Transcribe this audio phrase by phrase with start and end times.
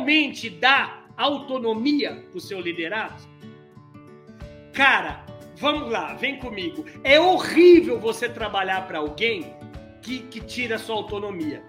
[0.00, 3.22] realmente dá autonomia para o seu liderado?
[4.72, 5.24] Cara,
[5.56, 6.84] vamos lá, vem comigo.
[7.04, 9.54] É horrível você trabalhar para alguém
[10.00, 11.62] que, que tira sua autonomia.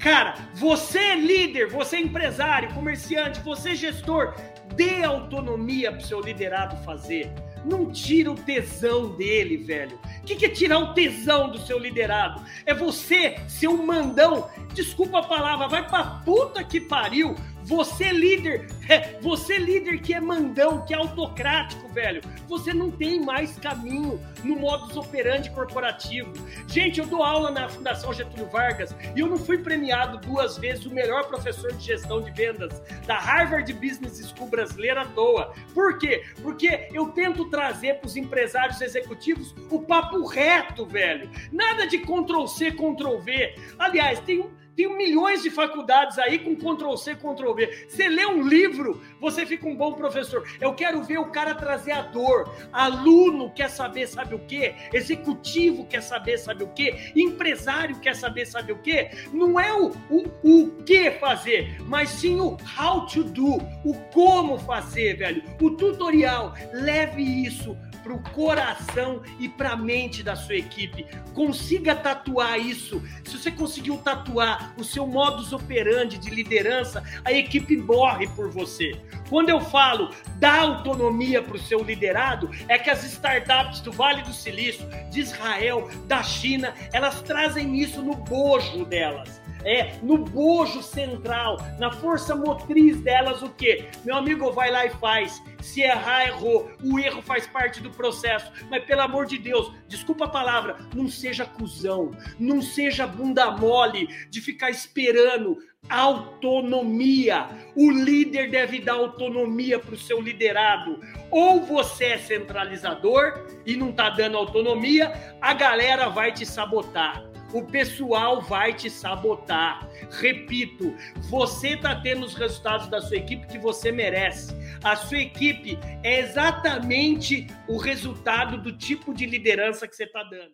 [0.00, 4.34] Cara, você é líder, você é empresário, comerciante, você é gestor,
[4.74, 7.32] dê autonomia para o seu liderado fazer.
[7.64, 9.96] Não tira o tesão dele, velho.
[10.18, 12.42] O que, que é tirar o tesão do seu liderado?
[12.66, 14.50] É você ser um mandão.
[14.74, 17.36] Desculpa a palavra, vai pra puta que pariu.
[17.64, 18.66] Você líder,
[19.22, 22.20] você líder que é mandão, que é autocrático, velho.
[22.48, 26.32] Você não tem mais caminho no modus operandi corporativo.
[26.66, 30.84] Gente, eu dou aula na Fundação Getúlio Vargas e eu não fui premiado duas vezes
[30.86, 35.52] o melhor professor de gestão de vendas da Harvard Business School brasileira à toa.
[35.72, 36.24] Por quê?
[36.42, 41.30] Porque eu tento trazer para os empresários executivos o papo reto, velho.
[41.50, 43.54] Nada de Ctrl C, Ctrl V.
[43.78, 47.86] Aliás, tem um tem milhões de faculdades aí com Ctrl C, Ctrl V.
[47.88, 50.46] Você lê um livro, você fica um bom professor.
[50.60, 52.50] Eu quero ver o cara trazer a dor.
[52.72, 54.74] Aluno quer saber, sabe o quê?
[54.92, 57.12] Executivo quer saber, sabe o quê?
[57.14, 59.10] Empresário quer saber, sabe o quê?
[59.32, 64.58] Não é o, o, o que fazer, mas sim o how to do, o como
[64.58, 65.42] fazer, velho.
[65.60, 66.54] O tutorial.
[66.72, 71.06] Leve isso para o coração e para a mente da sua equipe.
[71.34, 73.00] Consiga tatuar isso.
[73.24, 78.92] Se você conseguiu tatuar o seu modus operandi de liderança, a equipe morre por você.
[79.28, 84.22] Quando eu falo da autonomia para o seu liderado, é que as startups do Vale
[84.22, 90.82] do Silício, de Israel, da China, elas trazem isso no bojo delas é no bojo
[90.82, 93.86] central, na força motriz delas, o que?
[94.04, 95.42] Meu amigo vai lá e faz.
[95.60, 96.70] Se errar, errou.
[96.82, 98.50] O erro faz parte do processo.
[98.70, 104.08] Mas pelo amor de Deus, desculpa a palavra, não seja cuzão, não seja bunda mole
[104.28, 107.48] de ficar esperando autonomia.
[107.74, 111.00] O líder deve dar autonomia para o seu liderado.
[111.30, 117.62] Ou você é centralizador e não está dando autonomia, a galera vai te sabotar o
[117.62, 119.88] pessoal vai te sabotar.
[120.10, 120.94] Repito,
[121.28, 124.54] você está tendo os resultados da sua equipe que você merece.
[124.82, 130.50] A sua equipe é exatamente o resultado do tipo de liderança que você está dando.